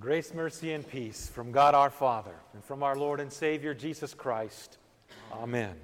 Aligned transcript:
Grace, 0.00 0.34
mercy, 0.34 0.72
and 0.72 0.88
peace 0.88 1.28
from 1.28 1.52
God 1.52 1.74
our 1.74 1.90
Father 1.90 2.34
and 2.54 2.64
from 2.64 2.82
our 2.82 2.96
Lord 2.96 3.20
and 3.20 3.32
Savior 3.32 3.72
Jesus 3.72 4.14
Christ. 4.14 4.78
Amen. 5.32 5.74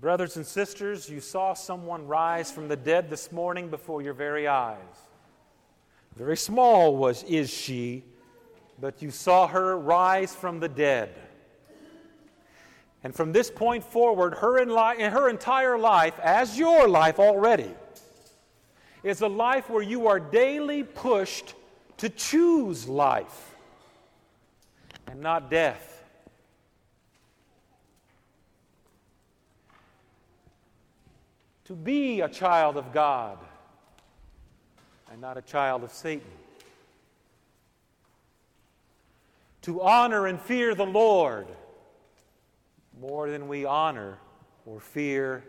Brothers 0.00 0.36
and 0.36 0.44
sisters, 0.44 1.08
you 1.08 1.20
saw 1.20 1.54
someone 1.54 2.06
rise 2.08 2.50
from 2.50 2.68
the 2.68 2.76
dead 2.76 3.08
this 3.08 3.30
morning 3.30 3.70
before 3.70 4.02
your 4.02 4.14
very 4.14 4.48
eyes. 4.48 4.76
Very 6.16 6.36
small 6.36 6.96
was 6.96 7.22
is 7.22 7.48
she, 7.48 8.02
but 8.80 9.00
you 9.00 9.10
saw 9.10 9.46
her 9.46 9.78
rise 9.78 10.34
from 10.34 10.60
the 10.60 10.68
dead. 10.68 11.14
And 13.04 13.14
from 13.14 13.32
this 13.32 13.50
point 13.50 13.84
forward, 13.84 14.34
her, 14.34 14.58
in 14.58 14.70
her 15.12 15.28
entire 15.28 15.78
life, 15.78 16.18
as 16.20 16.58
your 16.58 16.88
life 16.88 17.18
already, 17.18 17.70
is 19.02 19.20
a 19.20 19.28
life 19.28 19.68
where 19.68 19.82
you 19.82 20.06
are 20.06 20.20
daily 20.20 20.84
pushed 20.84 21.54
to 21.98 22.08
choose 22.08 22.88
life 22.88 23.54
and 25.06 25.20
not 25.20 25.50
death. 25.50 25.88
To 31.66 31.74
be 31.74 32.20
a 32.20 32.28
child 32.28 32.76
of 32.76 32.92
God 32.92 33.38
and 35.10 35.20
not 35.20 35.36
a 35.36 35.42
child 35.42 35.84
of 35.84 35.92
Satan. 35.92 36.26
To 39.62 39.80
honor 39.82 40.26
and 40.26 40.40
fear 40.40 40.74
the 40.74 40.86
Lord 40.86 41.46
more 43.00 43.30
than 43.30 43.48
we 43.48 43.64
honor 43.64 44.18
or 44.66 44.80
fear 44.80 45.44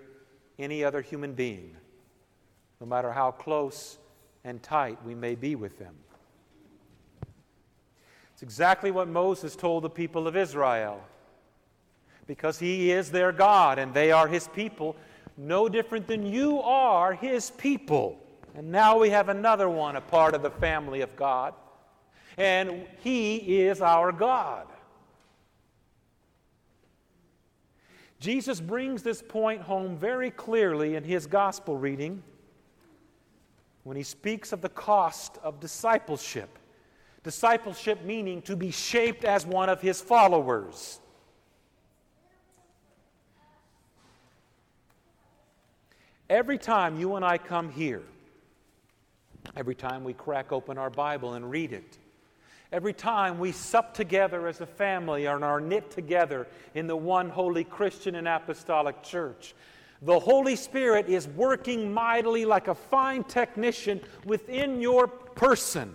any 0.60 0.84
other 0.84 1.02
human 1.02 1.34
being 1.34 1.76
no 2.84 2.90
matter 2.90 3.14
how 3.14 3.32
close 3.32 3.98
and 4.44 4.62
tight 4.62 4.98
we 5.06 5.16
may 5.16 5.36
be 5.36 5.56
with 5.56 5.80
them. 5.80 5.96
It's 8.34 8.44
exactly 8.44 8.92
what 8.92 9.08
Moses 9.08 9.56
told 9.56 9.86
the 9.86 9.90
people 9.90 10.28
of 10.28 10.36
Israel. 10.36 11.02
Because 12.28 12.60
he 12.60 12.92
is 12.92 13.10
their 13.10 13.32
God 13.32 13.80
and 13.80 13.94
they 13.94 14.12
are 14.12 14.28
his 14.28 14.50
people, 14.50 14.98
no 15.38 15.70
different 15.70 16.08
than 16.08 16.26
you 16.26 16.60
are 16.60 17.14
his 17.14 17.52
people. 17.52 18.20
And 18.54 18.70
now 18.70 19.00
we 19.00 19.12
have 19.12 19.30
another 19.30 19.70
one, 19.70 19.96
a 19.96 20.02
part 20.02 20.36
of 20.36 20.42
the 20.42 20.52
family 20.52 21.00
of 21.00 21.16
God. 21.16 21.54
And 22.38 22.86
he 23.02 23.62
is 23.62 23.80
our 23.80 24.12
God. 24.12 24.68
Jesus 28.20 28.60
brings 28.60 29.04
this 29.04 29.22
point 29.22 29.62
home 29.62 29.96
very 29.96 30.32
clearly 30.32 30.96
in 30.96 31.06
his 31.06 31.28
gospel 31.28 31.78
reading 31.78 32.22
when 33.84 33.98
he 33.98 34.04
speaks 34.04 34.54
of 34.54 34.62
the 34.62 34.70
cost 34.70 35.38
of 35.44 35.60
discipleship. 35.60 36.58
Discipleship 37.24 38.04
meaning 38.04 38.42
to 38.44 38.56
be 38.56 38.72
shaped 38.72 39.24
as 39.24 39.46
one 39.46 39.70
of 39.70 39.82
his 39.82 40.02
followers. 40.02 41.00
Every 46.30 46.58
time 46.58 47.00
you 47.00 47.16
and 47.16 47.24
I 47.24 47.38
come 47.38 47.70
here, 47.70 48.02
every 49.56 49.76
time 49.76 50.04
we 50.04 50.14
crack 50.14 50.52
open 50.52 50.78
our 50.78 50.90
Bible 50.90 51.34
and 51.34 51.50
read 51.50 51.74
it, 51.74 51.98
every 52.72 52.94
time 52.94 53.38
we 53.38 53.52
sup 53.52 53.94
together 53.94 54.48
as 54.48 54.60
a 54.60 54.66
family 54.66 55.28
and 55.28 55.44
are 55.44 55.62
knit 55.62 55.92
together 55.92 56.48
in 56.74 56.88
the 56.88 56.96
one 56.96 57.30
holy 57.30 57.64
Christian 57.64 58.16
and 58.16 58.28
apostolic 58.28 59.04
church, 59.04 59.54
the 60.06 60.20
Holy 60.20 60.56
Spirit 60.56 61.08
is 61.08 61.28
working 61.30 61.94
mightily 61.94 62.44
like 62.44 62.68
a 62.68 62.76
fine 62.76 63.24
technician 63.24 64.02
within 64.26 64.82
your 64.82 65.08
person, 65.08 65.94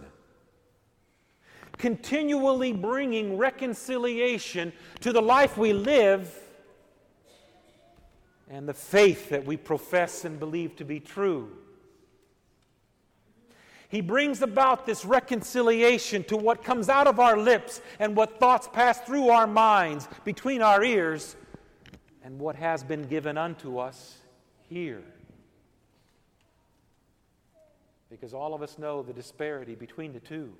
continually 1.77 2.73
bringing 2.73 3.36
reconciliation 3.36 4.73
to 5.01 5.12
the 5.12 5.20
life 5.20 5.59
we 5.59 5.75
live 5.75 6.35
and 8.48 8.67
the 8.67 8.74
faith 8.74 9.29
that 9.29 9.45
we 9.45 9.58
profess 9.58 10.25
and 10.25 10.40
believe 10.40 10.75
to 10.77 10.85
be 10.85 11.01
true. 11.01 11.51
He 13.90 14.01
brings 14.01 14.40
about 14.40 14.86
this 14.86 15.05
reconciliation 15.05 16.25
to 16.25 16.36
what 16.36 16.64
comes 16.64 16.89
out 16.89 17.07
of 17.07 17.20
our 17.20 17.39
lips 17.39 17.80
and 17.98 18.17
what 18.17 18.40
thoughts 18.40 18.69
pass 18.70 19.01
through 19.01 19.29
our 19.29 19.46
minds 19.46 20.08
between 20.25 20.63
our 20.63 20.83
ears 20.83 21.36
and 22.28 22.39
what 22.39 22.56
has 22.56 22.84
been 22.84 23.05
given 23.05 23.39
unto 23.39 23.78
us 23.78 24.18
here. 24.68 25.02
Because 28.11 28.34
all 28.34 28.52
of 28.52 28.61
us 28.61 28.77
know 28.77 29.02
the 29.02 29.14
disparity 29.14 29.74
between 29.74 30.12
the 30.12 30.20
two. 30.20 30.52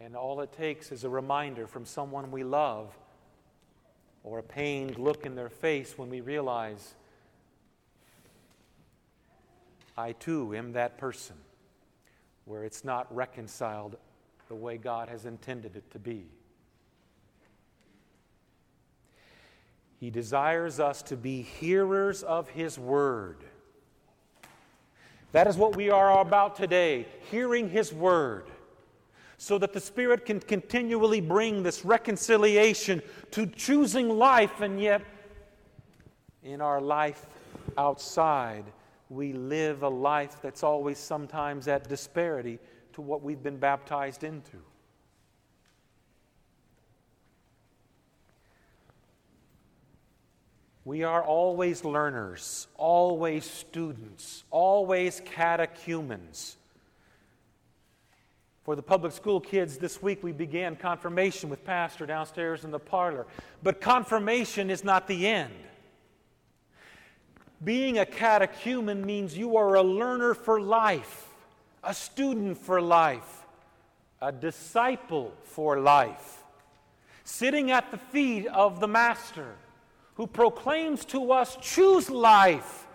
And 0.00 0.14
all 0.14 0.42
it 0.42 0.52
takes 0.52 0.92
is 0.92 1.04
a 1.04 1.08
reminder 1.08 1.66
from 1.66 1.86
someone 1.86 2.30
we 2.30 2.44
love 2.44 2.92
or 4.22 4.38
a 4.38 4.42
pained 4.42 4.98
look 4.98 5.24
in 5.24 5.34
their 5.34 5.48
face 5.48 5.96
when 5.96 6.10
we 6.10 6.20
realize 6.20 6.94
I 9.96 10.12
too 10.12 10.54
am 10.54 10.74
that 10.74 10.98
person 10.98 11.36
where 12.44 12.64
it's 12.64 12.84
not 12.84 13.06
reconciled 13.16 13.96
the 14.48 14.54
way 14.54 14.76
God 14.76 15.08
has 15.08 15.24
intended 15.24 15.74
it 15.74 15.90
to 15.92 15.98
be. 15.98 16.26
He 19.98 20.10
desires 20.10 20.78
us 20.78 21.02
to 21.02 21.16
be 21.16 21.42
hearers 21.42 22.22
of 22.22 22.48
His 22.48 22.78
word. 22.78 23.38
That 25.32 25.46
is 25.46 25.56
what 25.56 25.76
we 25.76 25.90
are 25.90 26.20
about 26.20 26.56
today, 26.56 27.06
hearing 27.30 27.68
His 27.68 27.92
word, 27.92 28.46
so 29.36 29.58
that 29.58 29.72
the 29.72 29.80
Spirit 29.80 30.24
can 30.24 30.40
continually 30.40 31.20
bring 31.20 31.62
this 31.62 31.84
reconciliation 31.84 33.02
to 33.32 33.46
choosing 33.46 34.08
life, 34.08 34.60
and 34.60 34.80
yet 34.80 35.02
in 36.42 36.60
our 36.60 36.80
life 36.80 37.26
outside, 37.76 38.64
we 39.10 39.32
live 39.32 39.82
a 39.82 39.88
life 39.88 40.38
that's 40.40 40.62
always 40.62 40.98
sometimes 40.98 41.66
at 41.66 41.88
disparity 41.88 42.58
to 42.92 43.00
what 43.00 43.22
we've 43.22 43.42
been 43.42 43.58
baptized 43.58 44.22
into. 44.22 44.58
We 50.88 51.04
are 51.04 51.22
always 51.22 51.84
learners, 51.84 52.66
always 52.78 53.44
students, 53.44 54.44
always 54.50 55.20
catechumens. 55.20 56.56
For 58.64 58.74
the 58.74 58.80
public 58.80 59.12
school 59.12 59.38
kids 59.38 59.76
this 59.76 60.02
week, 60.02 60.22
we 60.22 60.32
began 60.32 60.76
confirmation 60.76 61.50
with 61.50 61.62
Pastor 61.62 62.06
downstairs 62.06 62.64
in 62.64 62.70
the 62.70 62.78
parlor. 62.78 63.26
But 63.62 63.82
confirmation 63.82 64.70
is 64.70 64.82
not 64.82 65.06
the 65.06 65.26
end. 65.26 65.52
Being 67.62 67.98
a 67.98 68.06
catechumen 68.06 69.04
means 69.04 69.36
you 69.36 69.58
are 69.58 69.74
a 69.74 69.82
learner 69.82 70.32
for 70.32 70.58
life, 70.58 71.28
a 71.84 71.92
student 71.92 72.56
for 72.56 72.80
life, 72.80 73.44
a 74.22 74.32
disciple 74.32 75.34
for 75.44 75.80
life, 75.80 76.44
sitting 77.24 77.70
at 77.70 77.90
the 77.90 77.98
feet 77.98 78.46
of 78.46 78.80
the 78.80 78.88
Master 78.88 79.54
who 80.18 80.26
proclaims 80.26 81.04
to 81.04 81.30
us 81.30 81.56
choose 81.62 82.10
life, 82.10 82.88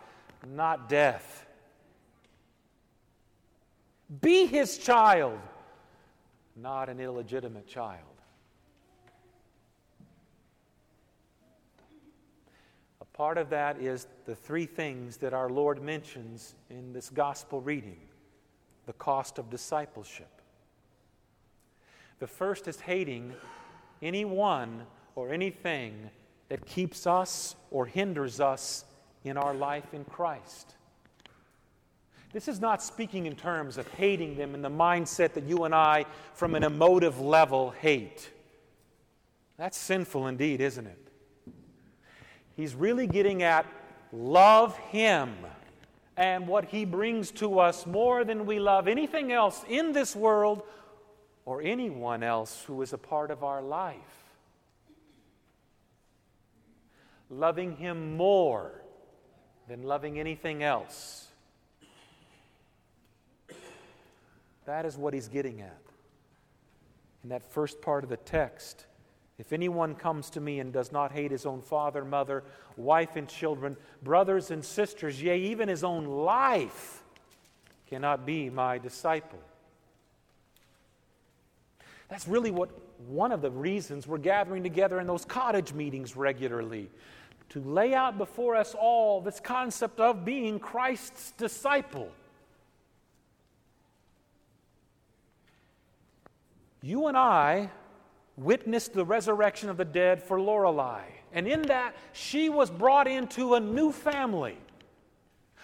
not 0.45 0.89
death. 0.89 1.47
Be 4.21 4.45
his 4.45 4.77
child, 4.77 5.39
not 6.57 6.89
an 6.89 6.99
illegitimate 6.99 7.65
child. 7.65 8.01
A 12.99 13.05
part 13.13 13.37
of 13.37 13.49
that 13.51 13.79
is 13.81 14.07
the 14.25 14.35
three 14.35 14.65
things 14.65 15.15
that 15.17 15.33
our 15.33 15.49
Lord 15.49 15.81
mentions 15.81 16.55
in 16.69 16.91
this 16.91 17.09
gospel 17.09 17.61
reading 17.61 18.01
the 18.85 18.93
cost 18.93 19.39
of 19.39 19.49
discipleship. 19.49 20.41
The 22.19 22.27
first 22.27 22.67
is 22.67 22.81
hating 22.81 23.33
anyone 24.01 24.85
or 25.15 25.31
anything 25.31 26.09
that 26.53 26.67
keeps 26.67 27.07
us 27.07 27.55
or 27.71 27.87
hinders 27.87 28.39
us 28.39 28.85
in 29.23 29.37
our 29.37 29.55
life 29.55 29.91
in 29.91 30.05
Christ. 30.05 30.75
This 32.31 32.47
is 32.47 32.61
not 32.61 32.83
speaking 32.83 33.25
in 33.25 33.35
terms 33.35 33.79
of 33.79 33.87
hating 33.93 34.37
them 34.37 34.53
in 34.53 34.61
the 34.61 34.69
mindset 34.69 35.33
that 35.33 35.45
you 35.45 35.63
and 35.63 35.73
I, 35.73 36.05
from 36.35 36.53
an 36.53 36.63
emotive 36.63 37.19
level, 37.19 37.71
hate. 37.71 38.29
That's 39.57 39.75
sinful 39.75 40.27
indeed, 40.27 40.61
isn't 40.61 40.85
it? 40.85 41.07
He's 42.55 42.75
really 42.75 43.07
getting 43.07 43.41
at 43.41 43.65
love 44.11 44.77
Him 44.77 45.33
and 46.17 46.47
what 46.47 46.65
He 46.65 46.85
brings 46.85 47.31
to 47.31 47.57
us 47.57 47.87
more 47.87 48.23
than 48.23 48.45
we 48.45 48.59
love 48.59 48.87
anything 48.87 49.31
else 49.31 49.65
in 49.67 49.91
this 49.91 50.15
world 50.15 50.61
or 51.45 51.63
anyone 51.63 52.21
else 52.21 52.63
who 52.67 52.79
is 52.83 52.93
a 52.93 52.99
part 52.99 53.31
of 53.31 53.43
our 53.43 53.63
life 53.63 54.22
loving 57.29 57.75
Him 57.77 58.15
more 58.15 58.83
than 59.67 59.83
loving 59.83 60.19
anything 60.19 60.63
else. 60.63 61.27
That 64.65 64.85
is 64.85 64.97
what 64.97 65.13
he's 65.13 65.27
getting 65.27 65.61
at. 65.61 65.81
In 67.23 67.29
that 67.29 67.43
first 67.51 67.81
part 67.81 68.03
of 68.03 68.09
the 68.09 68.17
text, 68.17 68.85
if 69.37 69.51
anyone 69.51 69.95
comes 69.95 70.29
to 70.31 70.41
me 70.41 70.59
and 70.59 70.71
does 70.71 70.91
not 70.91 71.11
hate 71.11 71.31
his 71.31 71.45
own 71.45 71.61
father, 71.61 72.05
mother, 72.05 72.43
wife, 72.77 73.15
and 73.15 73.27
children, 73.27 73.77
brothers 74.01 74.51
and 74.51 74.63
sisters, 74.63 75.21
yea, 75.21 75.39
even 75.39 75.69
his 75.69 75.83
own 75.83 76.05
life, 76.05 77.03
cannot 77.87 78.25
be 78.25 78.49
my 78.49 78.77
disciple. 78.77 79.39
That's 82.09 82.27
really 82.27 82.51
what 82.51 82.69
one 83.07 83.31
of 83.31 83.41
the 83.41 83.51
reasons 83.51 84.07
we're 84.07 84.17
gathering 84.17 84.63
together 84.63 84.99
in 84.99 85.07
those 85.07 85.25
cottage 85.25 85.73
meetings 85.73 86.15
regularly 86.15 86.89
to 87.49 87.59
lay 87.61 87.93
out 87.93 88.17
before 88.17 88.55
us 88.55 88.75
all 88.79 89.21
this 89.21 89.39
concept 89.39 89.99
of 89.99 90.25
being 90.25 90.59
Christ's 90.59 91.31
disciple. 91.33 92.09
You 96.81 97.07
and 97.07 97.15
I 97.15 97.69
witnessed 98.35 98.93
the 98.93 99.05
resurrection 99.05 99.69
of 99.69 99.77
the 99.77 99.85
dead 99.85 100.21
for 100.21 100.41
Lorelei. 100.41 101.03
And 101.31 101.47
in 101.47 101.61
that, 101.63 101.95
she 102.11 102.49
was 102.49 102.69
brought 102.69 103.07
into 103.07 103.53
a 103.53 103.59
new 103.59 103.91
family. 103.91 104.57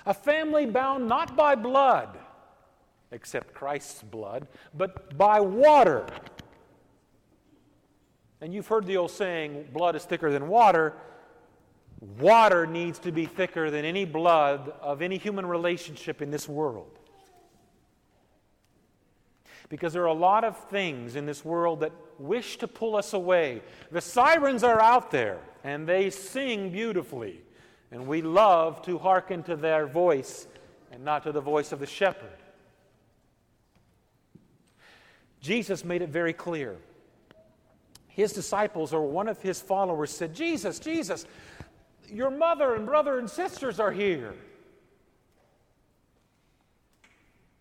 A 0.05 0.13
family 0.13 0.65
bound 0.65 1.07
not 1.07 1.35
by 1.35 1.55
blood, 1.55 2.17
except 3.11 3.53
Christ's 3.53 4.03
blood, 4.03 4.47
but 4.73 5.17
by 5.17 5.39
water. 5.39 6.05
And 8.41 8.53
you've 8.53 8.67
heard 8.67 8.85
the 8.85 8.97
old 8.97 9.11
saying, 9.11 9.67
blood 9.73 9.95
is 9.95 10.05
thicker 10.05 10.31
than 10.31 10.47
water. 10.47 10.93
Water 12.19 12.65
needs 12.65 12.99
to 12.99 13.11
be 13.11 13.25
thicker 13.25 13.69
than 13.69 13.83
any 13.83 14.05
blood 14.05 14.71
of 14.81 15.01
any 15.01 15.17
human 15.17 15.45
relationship 15.45 16.21
in 16.21 16.31
this 16.31 16.47
world. 16.47 16.97
Because 19.67 19.93
there 19.93 20.03
are 20.03 20.07
a 20.07 20.13
lot 20.13 20.43
of 20.43 20.57
things 20.69 21.15
in 21.15 21.25
this 21.25 21.43
world 21.43 21.81
that 21.81 21.91
wish 22.17 22.57
to 22.57 22.67
pull 22.67 22.95
us 22.95 23.13
away. 23.13 23.61
The 23.91 24.01
sirens 24.01 24.63
are 24.63 24.81
out 24.81 25.11
there, 25.11 25.39
and 25.63 25.85
they 25.85 26.09
sing 26.09 26.71
beautifully. 26.71 27.41
And 27.91 28.07
we 28.07 28.21
love 28.21 28.81
to 28.83 28.97
hearken 28.97 29.43
to 29.43 29.55
their 29.55 29.85
voice 29.85 30.47
and 30.91 31.03
not 31.03 31.23
to 31.23 31.31
the 31.31 31.41
voice 31.41 31.71
of 31.71 31.79
the 31.79 31.85
shepherd. 31.85 32.38
Jesus 35.41 35.83
made 35.83 36.01
it 36.01 36.09
very 36.09 36.33
clear. 36.33 36.77
His 38.07 38.33
disciples, 38.33 38.93
or 38.93 39.07
one 39.07 39.27
of 39.27 39.41
his 39.41 39.61
followers, 39.61 40.11
said, 40.11 40.33
Jesus, 40.33 40.79
Jesus, 40.79 41.25
your 42.11 42.29
mother 42.29 42.75
and 42.75 42.85
brother 42.85 43.19
and 43.19 43.29
sisters 43.29 43.79
are 43.79 43.91
here. 43.91 44.33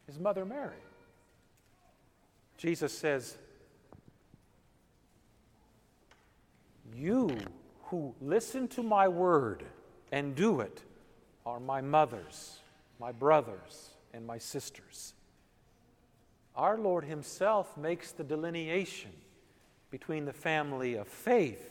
His 0.07 0.19
mother 0.19 0.45
Mary. 0.45 0.75
Jesus 2.57 2.97
says, 2.97 3.37
You 6.95 7.37
who 7.85 8.15
listen 8.21 8.67
to 8.69 8.83
my 8.83 9.07
word 9.07 9.65
and 10.11 10.35
do 10.35 10.61
it 10.61 10.83
are 11.47 11.61
my 11.61 11.81
mothers, 11.81 12.59
my 12.99 13.13
brothers, 13.13 13.91
and 14.13 14.27
my 14.27 14.39
sisters. 14.39 15.15
Our 16.59 16.77
Lord 16.77 17.05
Himself 17.05 17.77
makes 17.77 18.11
the 18.11 18.25
delineation 18.25 19.13
between 19.93 20.25
the 20.25 20.33
family 20.33 20.97
of 20.97 21.07
faith 21.07 21.71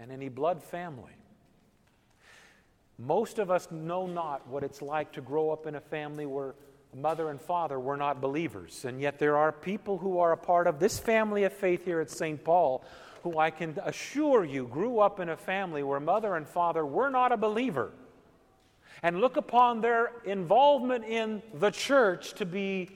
and 0.00 0.10
any 0.10 0.28
blood 0.28 0.64
family. 0.64 1.12
Most 2.98 3.38
of 3.38 3.52
us 3.52 3.68
know 3.70 4.08
not 4.08 4.48
what 4.48 4.64
it's 4.64 4.82
like 4.82 5.12
to 5.12 5.20
grow 5.20 5.50
up 5.50 5.68
in 5.68 5.76
a 5.76 5.80
family 5.80 6.26
where 6.26 6.56
mother 6.92 7.30
and 7.30 7.40
father 7.40 7.78
were 7.78 7.96
not 7.96 8.20
believers. 8.20 8.84
And 8.84 9.00
yet 9.00 9.20
there 9.20 9.36
are 9.36 9.52
people 9.52 9.96
who 9.96 10.18
are 10.18 10.32
a 10.32 10.36
part 10.36 10.66
of 10.66 10.80
this 10.80 10.98
family 10.98 11.44
of 11.44 11.52
faith 11.52 11.84
here 11.84 12.00
at 12.00 12.10
St. 12.10 12.42
Paul 12.42 12.84
who 13.22 13.38
I 13.38 13.50
can 13.50 13.78
assure 13.84 14.44
you 14.44 14.66
grew 14.66 14.98
up 14.98 15.20
in 15.20 15.28
a 15.28 15.36
family 15.36 15.84
where 15.84 16.00
mother 16.00 16.34
and 16.34 16.48
father 16.48 16.84
were 16.84 17.10
not 17.10 17.30
a 17.30 17.36
believer. 17.36 17.92
And 19.04 19.20
look 19.20 19.36
upon 19.36 19.82
their 19.82 20.10
involvement 20.24 21.04
in 21.04 21.42
the 21.54 21.70
church 21.70 22.34
to 22.34 22.44
be 22.44 22.90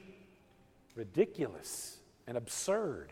ridiculous 1.00 1.96
and 2.26 2.36
absurd. 2.36 3.10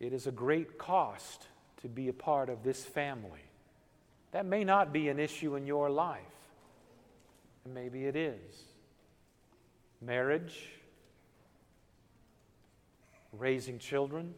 It 0.00 0.12
is 0.12 0.26
a 0.26 0.32
great 0.32 0.76
cost 0.76 1.46
to 1.82 1.88
be 1.88 2.08
a 2.08 2.12
part 2.12 2.48
of 2.48 2.64
this 2.64 2.84
family. 2.84 3.44
That 4.32 4.44
may 4.44 4.64
not 4.64 4.92
be 4.92 5.08
an 5.08 5.20
issue 5.20 5.54
in 5.54 5.68
your 5.68 5.88
life, 5.88 6.18
and 7.64 7.72
maybe 7.72 8.06
it 8.06 8.16
is. 8.16 8.64
Marriage, 10.02 10.58
raising 13.32 13.78
children, 13.78 14.34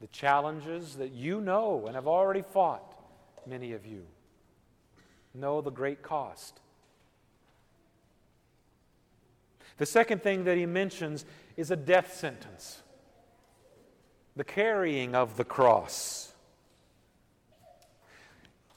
the 0.00 0.06
challenges 0.06 0.94
that 0.96 1.10
you 1.10 1.40
know 1.40 1.86
and 1.86 1.96
have 1.96 2.06
already 2.06 2.42
fought, 2.42 2.94
many 3.44 3.72
of 3.72 3.84
you 3.84 4.06
know 5.34 5.60
the 5.60 5.70
great 5.72 6.00
cost. 6.00 6.60
The 9.78 9.86
second 9.86 10.22
thing 10.22 10.44
that 10.44 10.56
he 10.56 10.66
mentions 10.66 11.24
is 11.56 11.70
a 11.70 11.76
death 11.76 12.14
sentence 12.14 12.82
the 14.36 14.44
carrying 14.44 15.14
of 15.14 15.38
the 15.38 15.44
cross. 15.44 16.34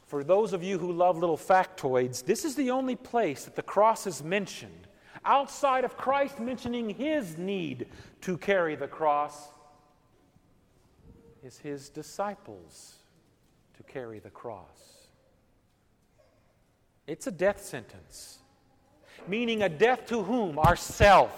For 0.07 0.23
those 0.23 0.53
of 0.53 0.63
you 0.63 0.79
who 0.79 0.93
love 0.93 1.17
little 1.17 1.37
factoids, 1.37 2.23
this 2.23 2.45
is 2.45 2.55
the 2.55 2.71
only 2.71 2.95
place 2.95 3.43
that 3.43 3.57
the 3.57 3.61
cross 3.61 4.07
is 4.07 4.23
mentioned 4.23 4.87
outside 5.25 5.83
of 5.83 5.97
Christ 5.97 6.39
mentioning 6.39 6.89
his 6.89 7.37
need 7.37 7.87
to 8.21 8.37
carry 8.37 8.75
the 8.75 8.87
cross 8.87 9.49
is 11.43 11.57
his 11.57 11.89
disciples 11.89 12.95
to 13.77 13.83
carry 13.83 14.19
the 14.19 14.29
cross. 14.29 15.07
It's 17.07 17.27
a 17.27 17.31
death 17.31 17.63
sentence, 17.63 18.39
meaning 19.27 19.63
a 19.63 19.69
death 19.69 20.07
to 20.07 20.23
whom? 20.23 20.59
Ourself, 20.59 21.31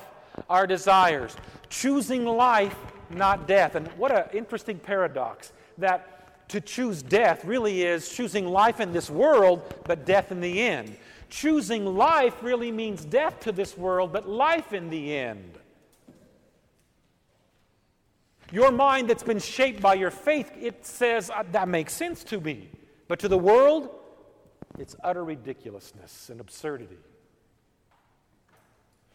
our 0.49 0.67
desires, 0.67 1.35
choosing 1.69 2.25
life 2.25 2.75
not 3.09 3.47
death. 3.47 3.75
And 3.75 3.87
what 3.89 4.11
an 4.11 4.25
interesting 4.33 4.79
paradox 4.79 5.51
that 5.77 6.47
to 6.49 6.61
choose 6.61 7.01
death 7.01 7.45
really 7.45 7.83
is 7.83 8.09
choosing 8.09 8.47
life 8.47 8.79
in 8.79 8.91
this 8.91 9.09
world, 9.09 9.61
but 9.85 10.05
death 10.05 10.31
in 10.31 10.41
the 10.41 10.61
end. 10.61 10.95
Choosing 11.29 11.85
life 11.95 12.35
really 12.41 12.71
means 12.71 13.05
death 13.05 13.39
to 13.41 13.51
this 13.53 13.77
world, 13.77 14.11
but 14.11 14.27
life 14.27 14.73
in 14.73 14.89
the 14.89 15.15
end. 15.15 15.57
Your 18.51 18.69
mind 18.69 19.09
that's 19.09 19.23
been 19.23 19.39
shaped 19.39 19.81
by 19.81 19.93
your 19.93 20.11
faith, 20.11 20.51
it 20.59 20.85
says, 20.85 21.29
uh, 21.29 21.43
that 21.53 21.69
makes 21.69 21.93
sense 21.93 22.21
to 22.25 22.41
me. 22.41 22.69
But 23.07 23.19
to 23.19 23.29
the 23.29 23.37
world, 23.37 23.89
it's 24.77 24.95
utter 25.03 25.23
ridiculousness 25.23 26.29
and 26.29 26.41
absurdity. 26.41 26.97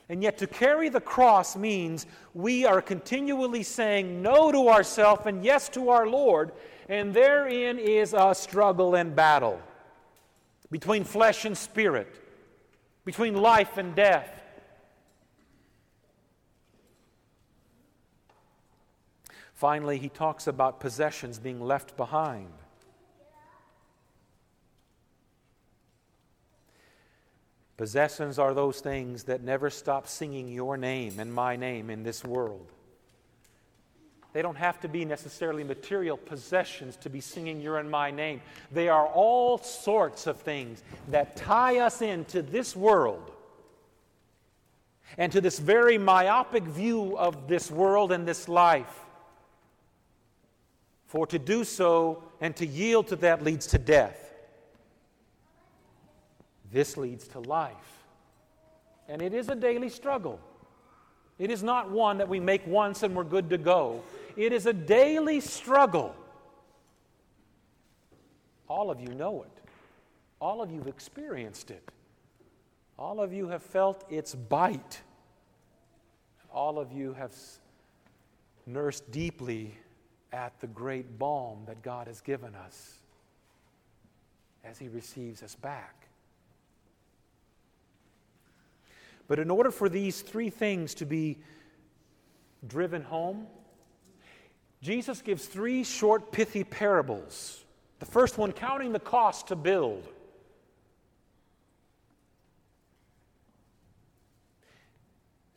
And 0.08 0.22
yet, 0.22 0.38
to 0.38 0.46
carry 0.46 0.88
the 0.88 1.00
cross 1.00 1.56
means 1.56 2.06
we 2.32 2.64
are 2.64 2.80
continually 2.80 3.64
saying 3.64 4.22
no 4.22 4.52
to 4.52 4.68
ourselves 4.68 5.26
and 5.26 5.44
yes 5.44 5.68
to 5.70 5.90
our 5.90 6.06
Lord, 6.06 6.52
and 6.88 7.12
therein 7.12 7.78
is 7.78 8.14
a 8.16 8.34
struggle 8.34 8.94
and 8.94 9.16
battle 9.16 9.60
between 10.70 11.02
flesh 11.02 11.44
and 11.44 11.58
spirit, 11.58 12.22
between 13.04 13.34
life 13.34 13.78
and 13.78 13.94
death. 13.96 14.42
Finally, 19.54 19.98
he 19.98 20.08
talks 20.08 20.46
about 20.46 20.80
possessions 20.80 21.38
being 21.38 21.60
left 21.60 21.96
behind. 21.96 22.52
Possessions 27.76 28.38
are 28.38 28.54
those 28.54 28.80
things 28.80 29.24
that 29.24 29.42
never 29.42 29.68
stop 29.68 30.06
singing 30.06 30.48
your 30.48 30.76
name 30.76 31.20
and 31.20 31.32
my 31.32 31.56
name 31.56 31.90
in 31.90 32.02
this 32.02 32.24
world. 32.24 32.66
They 34.32 34.42
don't 34.42 34.56
have 34.56 34.80
to 34.80 34.88
be 34.88 35.04
necessarily 35.04 35.64
material 35.64 36.16
possessions 36.16 36.96
to 36.96 37.10
be 37.10 37.20
singing 37.20 37.60
your 37.60 37.78
and 37.78 37.90
my 37.90 38.10
name. 38.10 38.42
They 38.70 38.88
are 38.88 39.06
all 39.06 39.58
sorts 39.58 40.26
of 40.26 40.38
things 40.40 40.82
that 41.08 41.36
tie 41.36 41.78
us 41.78 42.02
into 42.02 42.42
this 42.42 42.76
world 42.76 43.30
and 45.16 45.32
to 45.32 45.40
this 45.40 45.58
very 45.58 45.96
myopic 45.96 46.64
view 46.64 47.16
of 47.16 47.48
this 47.48 47.70
world 47.70 48.12
and 48.12 48.26
this 48.26 48.48
life. 48.48 49.00
For 51.06 51.26
to 51.28 51.38
do 51.38 51.64
so 51.64 52.22
and 52.40 52.54
to 52.56 52.66
yield 52.66 53.08
to 53.08 53.16
that 53.16 53.42
leads 53.42 53.68
to 53.68 53.78
death. 53.78 54.25
This 56.72 56.96
leads 56.96 57.28
to 57.28 57.40
life. 57.40 58.04
And 59.08 59.22
it 59.22 59.34
is 59.34 59.48
a 59.48 59.54
daily 59.54 59.88
struggle. 59.88 60.40
It 61.38 61.50
is 61.50 61.62
not 61.62 61.90
one 61.90 62.18
that 62.18 62.28
we 62.28 62.40
make 62.40 62.66
once 62.66 63.02
and 63.02 63.14
we're 63.14 63.24
good 63.24 63.50
to 63.50 63.58
go. 63.58 64.02
It 64.36 64.52
is 64.52 64.66
a 64.66 64.72
daily 64.72 65.40
struggle 65.40 66.14
All 68.68 68.90
of 68.90 69.00
you 69.00 69.08
know 69.14 69.42
it. 69.42 69.50
All 70.40 70.60
of 70.60 70.70
you 70.70 70.78
have 70.78 70.88
experienced 70.88 71.70
it. 71.70 71.90
All 72.98 73.20
of 73.20 73.32
you 73.32 73.48
have 73.48 73.62
felt 73.62 74.04
its 74.10 74.34
bite. 74.34 75.00
All 76.52 76.78
of 76.78 76.92
you 76.92 77.12
have 77.14 77.32
nursed 78.66 79.10
deeply 79.10 79.74
at 80.32 80.58
the 80.60 80.66
great 80.66 81.18
balm 81.18 81.60
that 81.66 81.82
God 81.82 82.06
has 82.06 82.20
given 82.20 82.54
us 82.54 82.98
as 84.64 84.78
He 84.78 84.88
receives 84.88 85.42
us 85.42 85.54
back. 85.54 86.05
But 89.28 89.38
in 89.38 89.50
order 89.50 89.70
for 89.70 89.88
these 89.88 90.20
three 90.20 90.50
things 90.50 90.94
to 90.94 91.06
be 91.06 91.38
driven 92.66 93.02
home, 93.02 93.46
Jesus 94.82 95.22
gives 95.22 95.46
three 95.46 95.82
short, 95.82 96.30
pithy 96.30 96.62
parables. 96.64 97.64
The 97.98 98.06
first 98.06 98.38
one, 98.38 98.52
counting 98.52 98.92
the 98.92 99.00
cost 99.00 99.48
to 99.48 99.56
build. 99.56 100.08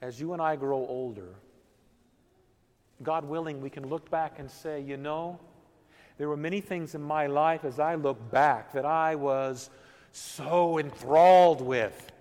As 0.01 0.19
you 0.19 0.33
and 0.33 0.41
I 0.41 0.55
grow 0.55 0.77
older, 0.77 1.35
God 3.03 3.25
willing, 3.25 3.61
we 3.61 3.69
can 3.69 3.87
look 3.87 4.09
back 4.09 4.39
and 4.39 4.49
say, 4.49 4.81
you 4.81 4.97
know, 4.97 5.39
there 6.17 6.27
were 6.27 6.37
many 6.37 6.61
things 6.61 6.95
in 6.95 7.01
my 7.01 7.27
life 7.27 7.63
as 7.65 7.79
I 7.79 7.95
look 7.95 8.31
back 8.31 8.73
that 8.73 8.85
I 8.85 9.15
was 9.15 9.69
so 10.11 10.79
enthralled 10.79 11.61
with. 11.61 12.11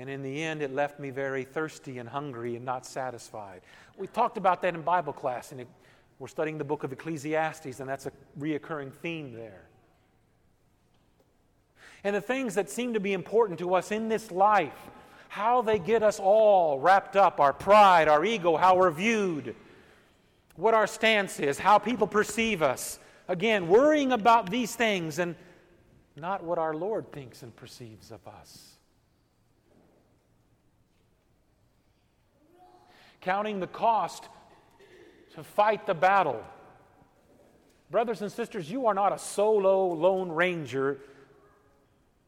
And 0.00 0.08
in 0.08 0.22
the 0.22 0.42
end, 0.42 0.62
it 0.62 0.74
left 0.74 0.98
me 0.98 1.10
very 1.10 1.44
thirsty 1.44 1.98
and 1.98 2.08
hungry 2.08 2.56
and 2.56 2.64
not 2.64 2.86
satisfied. 2.86 3.60
We 3.98 4.06
talked 4.06 4.38
about 4.38 4.62
that 4.62 4.74
in 4.74 4.80
Bible 4.80 5.12
class, 5.12 5.52
and 5.52 5.66
we're 6.18 6.26
studying 6.26 6.56
the 6.56 6.64
book 6.64 6.84
of 6.84 6.92
Ecclesiastes, 6.94 7.80
and 7.80 7.86
that's 7.86 8.06
a 8.06 8.12
reoccurring 8.38 8.94
theme 8.94 9.34
there. 9.34 9.66
And 12.02 12.16
the 12.16 12.20
things 12.22 12.54
that 12.54 12.70
seem 12.70 12.94
to 12.94 13.00
be 13.00 13.12
important 13.12 13.58
to 13.58 13.74
us 13.74 13.92
in 13.92 14.08
this 14.08 14.30
life, 14.30 14.88
how 15.28 15.60
they 15.60 15.78
get 15.78 16.02
us 16.02 16.18
all 16.18 16.78
wrapped 16.78 17.14
up 17.14 17.38
our 17.38 17.52
pride, 17.52 18.08
our 18.08 18.24
ego, 18.24 18.56
how 18.56 18.76
we're 18.76 18.90
viewed, 18.90 19.54
what 20.56 20.72
our 20.72 20.86
stance 20.86 21.38
is, 21.38 21.58
how 21.58 21.76
people 21.76 22.06
perceive 22.06 22.62
us. 22.62 22.98
Again, 23.28 23.68
worrying 23.68 24.12
about 24.12 24.48
these 24.48 24.74
things 24.74 25.18
and 25.18 25.34
not 26.16 26.42
what 26.42 26.56
our 26.56 26.72
Lord 26.72 27.12
thinks 27.12 27.42
and 27.42 27.54
perceives 27.54 28.10
of 28.10 28.26
us. 28.26 28.78
Counting 33.20 33.60
the 33.60 33.66
cost 33.66 34.28
to 35.34 35.42
fight 35.42 35.86
the 35.86 35.94
battle. 35.94 36.42
Brothers 37.90 38.22
and 38.22 38.30
sisters, 38.30 38.70
you 38.70 38.86
are 38.86 38.94
not 38.94 39.12
a 39.12 39.18
solo 39.18 39.92
lone 39.92 40.30
ranger 40.30 40.98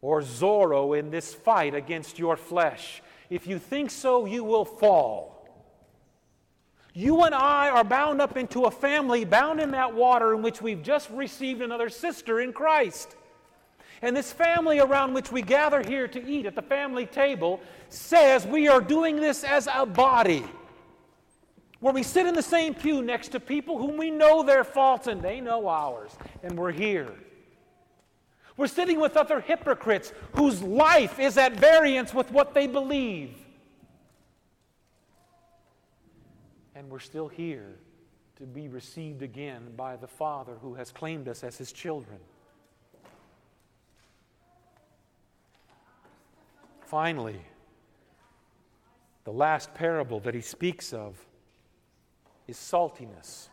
or 0.00 0.20
Zorro 0.20 0.98
in 0.98 1.10
this 1.10 1.32
fight 1.32 1.74
against 1.74 2.18
your 2.18 2.36
flesh. 2.36 3.02
If 3.30 3.46
you 3.46 3.58
think 3.58 3.90
so, 3.90 4.26
you 4.26 4.44
will 4.44 4.64
fall. 4.64 5.32
You 6.94 7.22
and 7.22 7.34
I 7.34 7.70
are 7.70 7.84
bound 7.84 8.20
up 8.20 8.36
into 8.36 8.64
a 8.64 8.70
family, 8.70 9.24
bound 9.24 9.60
in 9.60 9.70
that 9.70 9.94
water 9.94 10.34
in 10.34 10.42
which 10.42 10.60
we've 10.60 10.82
just 10.82 11.08
received 11.10 11.62
another 11.62 11.88
sister 11.88 12.40
in 12.40 12.52
Christ. 12.52 13.16
And 14.02 14.16
this 14.16 14.32
family 14.32 14.80
around 14.80 15.14
which 15.14 15.30
we 15.32 15.40
gather 15.40 15.82
here 15.82 16.08
to 16.08 16.28
eat 16.28 16.44
at 16.44 16.56
the 16.56 16.62
family 16.62 17.06
table 17.06 17.60
says 17.88 18.44
we 18.46 18.68
are 18.68 18.80
doing 18.80 19.16
this 19.16 19.44
as 19.44 19.68
a 19.72 19.86
body. 19.86 20.44
Where 21.82 21.92
we 21.92 22.04
sit 22.04 22.26
in 22.26 22.34
the 22.34 22.42
same 22.42 22.74
pew 22.74 23.02
next 23.02 23.30
to 23.30 23.40
people 23.40 23.76
whom 23.76 23.96
we 23.96 24.08
know 24.08 24.44
their 24.44 24.62
faults 24.62 25.08
and 25.08 25.20
they 25.20 25.40
know 25.40 25.66
ours, 25.66 26.12
and 26.44 26.56
we're 26.56 26.70
here. 26.70 27.12
We're 28.56 28.68
sitting 28.68 29.00
with 29.00 29.16
other 29.16 29.40
hypocrites 29.40 30.12
whose 30.36 30.62
life 30.62 31.18
is 31.18 31.36
at 31.36 31.54
variance 31.54 32.14
with 32.14 32.30
what 32.30 32.54
they 32.54 32.68
believe. 32.68 33.36
And 36.76 36.88
we're 36.88 37.00
still 37.00 37.26
here 37.26 37.74
to 38.36 38.44
be 38.44 38.68
received 38.68 39.22
again 39.22 39.72
by 39.76 39.96
the 39.96 40.06
Father 40.06 40.54
who 40.62 40.74
has 40.74 40.92
claimed 40.92 41.26
us 41.26 41.42
as 41.42 41.58
his 41.58 41.72
children. 41.72 42.20
Finally, 46.82 47.42
the 49.24 49.32
last 49.32 49.74
parable 49.74 50.20
that 50.20 50.32
he 50.32 50.40
speaks 50.40 50.92
of 50.92 51.16
is 52.52 52.58
saltiness. 52.58 53.48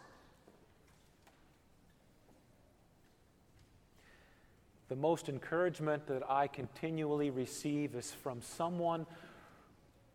The 4.90 4.98
most 4.98 5.30
encouragement 5.30 6.06
that 6.08 6.30
I 6.30 6.48
continually 6.48 7.30
receive 7.30 7.96
is 7.96 8.12
from 8.12 8.42
someone 8.42 9.06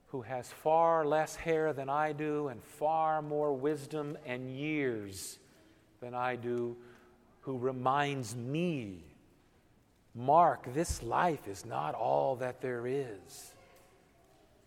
who 0.09 0.21
has 0.21 0.53
far 0.53 1.07
less 1.07 1.35
hair 1.35 1.73
than 1.73 1.88
I 1.88 2.12
do 2.12 2.49
and 2.49 2.62
far 2.62 3.23
more 3.23 3.55
wisdom 3.55 4.19
and 4.26 4.55
years 4.55 5.38
than 6.03 6.12
I 6.12 6.37
do, 6.37 6.76
who 7.41 7.57
reminds 7.57 8.37
me 8.37 9.03
Mark, 10.14 10.73
this 10.75 11.03
life 11.03 11.49
is 11.49 11.64
not 11.64 11.95
all 11.95 12.37
that 12.37 12.61
there 12.61 12.87
is. 12.87 13.55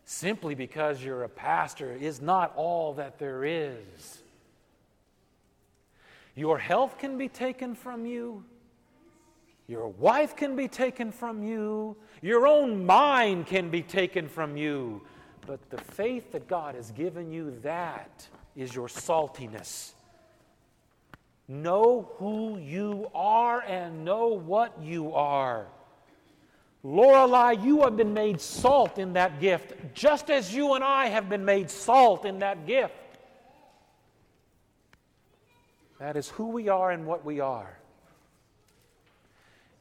Simply 0.09 0.55
because 0.55 1.03
you're 1.03 1.25
a 1.25 1.29
pastor 1.29 1.91
is 1.91 2.21
not 2.21 2.53
all 2.55 2.93
that 2.93 3.19
there 3.19 3.43
is. 3.43 4.21
Your 6.33 6.57
health 6.57 6.97
can 6.97 7.17
be 7.17 7.27
taken 7.27 7.75
from 7.75 8.05
you. 8.05 8.45
Your 9.67 9.89
wife 9.89 10.37
can 10.37 10.55
be 10.55 10.69
taken 10.69 11.11
from 11.11 11.43
you. 11.43 11.97
Your 12.21 12.47
own 12.47 12.85
mind 12.85 13.47
can 13.47 13.69
be 13.69 13.81
taken 13.81 14.29
from 14.29 14.55
you. 14.55 15.01
But 15.45 15.69
the 15.69 15.77
faith 15.77 16.31
that 16.31 16.47
God 16.47 16.75
has 16.75 16.91
given 16.91 17.33
you, 17.33 17.59
that 17.63 18.25
is 18.55 18.73
your 18.73 18.87
saltiness. 18.87 19.91
Know 21.49 22.09
who 22.17 22.57
you 22.59 23.11
are 23.13 23.59
and 23.59 24.05
know 24.05 24.27
what 24.27 24.81
you 24.81 25.13
are. 25.13 25.67
Lorelei, 26.89 27.51
you 27.51 27.81
have 27.81 27.97
been 27.97 28.13
made 28.13 28.39
salt 28.39 28.97
in 28.97 29.11
that 29.13 29.41
gift, 29.41 29.73
just 29.93 30.29
as 30.29 30.55
you 30.55 30.73
and 30.73 30.81
I 30.81 31.07
have 31.07 31.27
been 31.27 31.43
made 31.43 31.69
salt 31.69 32.23
in 32.23 32.39
that 32.39 32.65
gift. 32.65 32.93
That 35.99 36.15
is 36.15 36.29
who 36.29 36.47
we 36.47 36.69
are 36.69 36.91
and 36.91 37.05
what 37.05 37.25
we 37.25 37.41
are. 37.41 37.77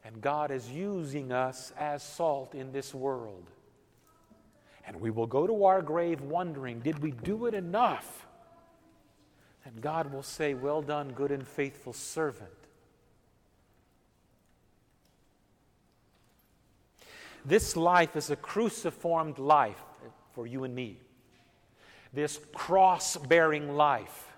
And 0.04 0.20
God 0.20 0.50
is 0.50 0.68
using 0.68 1.30
us 1.30 1.72
as 1.78 2.02
salt 2.02 2.56
in 2.56 2.72
this 2.72 2.92
world. 2.92 3.44
And 4.84 5.00
we 5.00 5.10
will 5.10 5.28
go 5.28 5.46
to 5.46 5.64
our 5.66 5.82
grave 5.82 6.20
wondering, 6.22 6.80
did 6.80 6.98
we 6.98 7.12
do 7.12 7.46
it 7.46 7.54
enough? 7.54 8.26
And 9.64 9.80
God 9.80 10.12
will 10.12 10.24
say, 10.24 10.54
Well 10.54 10.82
done, 10.82 11.12
good 11.12 11.30
and 11.30 11.46
faithful 11.46 11.92
servant. 11.92 12.50
This 17.46 17.76
life 17.76 18.16
is 18.16 18.30
a 18.30 18.36
cruciformed 18.36 19.38
life 19.38 19.80
for 20.34 20.48
you 20.48 20.64
and 20.64 20.74
me. 20.74 20.98
This 22.12 22.40
cross 22.52 23.16
bearing 23.16 23.76
life. 23.76 24.32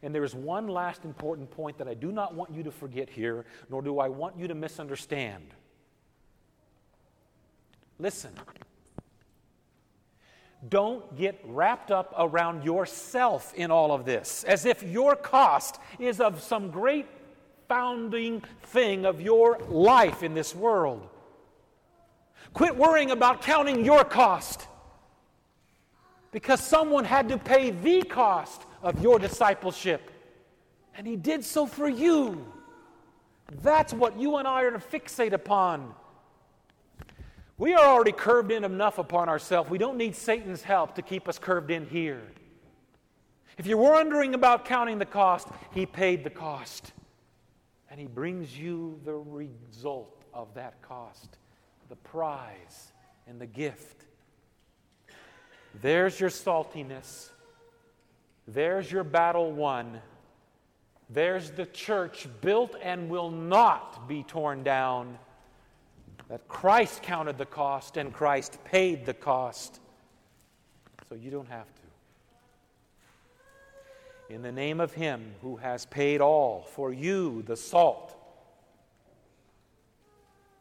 And 0.00 0.14
there 0.14 0.22
is 0.22 0.36
one 0.36 0.68
last 0.68 1.04
important 1.04 1.50
point 1.50 1.78
that 1.78 1.88
I 1.88 1.94
do 1.94 2.12
not 2.12 2.34
want 2.34 2.52
you 2.54 2.62
to 2.62 2.70
forget 2.70 3.10
here, 3.10 3.44
nor 3.70 3.82
do 3.82 3.98
I 3.98 4.08
want 4.08 4.38
you 4.38 4.46
to 4.46 4.54
misunderstand. 4.54 5.52
Listen. 7.98 8.30
Don't 10.68 11.16
get 11.16 11.40
wrapped 11.44 11.90
up 11.90 12.14
around 12.16 12.64
yourself 12.64 13.52
in 13.54 13.72
all 13.72 13.90
of 13.90 14.04
this, 14.04 14.44
as 14.44 14.64
if 14.64 14.82
your 14.82 15.16
cost 15.16 15.80
is 15.98 16.20
of 16.20 16.40
some 16.40 16.70
great 16.70 17.06
founding 17.68 18.42
thing 18.62 19.04
of 19.04 19.20
your 19.20 19.58
life 19.68 20.22
in 20.22 20.34
this 20.34 20.54
world. 20.54 21.08
Quit 22.54 22.76
worrying 22.76 23.10
about 23.10 23.42
counting 23.42 23.84
your 23.84 24.04
cost 24.04 24.68
because 26.30 26.60
someone 26.60 27.04
had 27.04 27.28
to 27.28 27.36
pay 27.36 27.70
the 27.70 28.02
cost 28.02 28.62
of 28.80 29.02
your 29.02 29.18
discipleship. 29.18 30.12
And 30.96 31.04
he 31.04 31.16
did 31.16 31.44
so 31.44 31.66
for 31.66 31.88
you. 31.88 32.46
That's 33.60 33.92
what 33.92 34.18
you 34.18 34.36
and 34.36 34.46
I 34.46 34.62
are 34.62 34.70
to 34.70 34.78
fixate 34.78 35.32
upon. 35.32 35.94
We 37.58 37.74
are 37.74 37.84
already 37.84 38.12
curved 38.12 38.52
in 38.52 38.62
enough 38.62 38.98
upon 38.98 39.28
ourselves. 39.28 39.68
We 39.68 39.78
don't 39.78 39.96
need 39.96 40.14
Satan's 40.14 40.62
help 40.62 40.94
to 40.94 41.02
keep 41.02 41.28
us 41.28 41.40
curved 41.40 41.72
in 41.72 41.86
here. 41.86 42.22
If 43.58 43.66
you're 43.66 43.78
wondering 43.78 44.34
about 44.34 44.64
counting 44.64 44.98
the 44.98 45.06
cost, 45.06 45.48
he 45.72 45.86
paid 45.86 46.22
the 46.22 46.30
cost. 46.30 46.92
And 47.90 47.98
he 48.00 48.06
brings 48.06 48.56
you 48.56 49.00
the 49.04 49.14
result 49.14 50.22
of 50.32 50.54
that 50.54 50.80
cost 50.82 51.36
the 51.94 52.08
prize 52.08 52.92
and 53.28 53.40
the 53.40 53.46
gift. 53.46 54.04
There's 55.80 56.18
your 56.18 56.30
saltiness. 56.30 57.28
There's 58.48 58.90
your 58.90 59.04
battle 59.04 59.52
won. 59.52 60.00
There's 61.08 61.52
the 61.52 61.66
church 61.66 62.26
built 62.40 62.74
and 62.82 63.08
will 63.08 63.30
not 63.30 64.08
be 64.08 64.24
torn 64.24 64.64
down. 64.64 65.18
That 66.28 66.48
Christ 66.48 67.00
counted 67.02 67.38
the 67.38 67.46
cost 67.46 67.96
and 67.96 68.12
Christ 68.12 68.58
paid 68.64 69.06
the 69.06 69.14
cost. 69.14 69.78
So 71.08 71.14
you 71.14 71.30
don't 71.30 71.48
have 71.48 71.68
to. 74.28 74.34
In 74.34 74.42
the 74.42 74.50
name 74.50 74.80
of 74.80 74.94
Him 74.94 75.32
who 75.42 75.54
has 75.56 75.86
paid 75.86 76.20
all 76.20 76.66
for 76.72 76.92
you, 76.92 77.42
the 77.42 77.56
salt. 77.56 78.16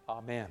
Amen. 0.08 0.50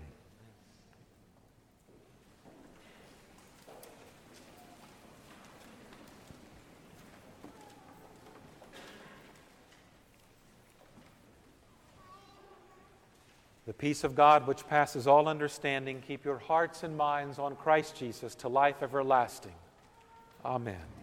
The 13.67 13.73
peace 13.73 14.03
of 14.03 14.15
God, 14.17 14.47
which 14.47 14.67
passes 14.69 15.07
all 15.07 15.29
understanding, 15.29 16.03
keep 16.07 16.25
your 16.25 16.39
hearts 16.39 16.83
and 16.83 16.97
minds 16.97 17.39
on 17.39 17.55
Christ 17.55 17.97
Jesus 17.97 18.35
to 18.37 18.49
life 18.49 18.83
everlasting. 18.83 19.55
Amen. 20.45 21.02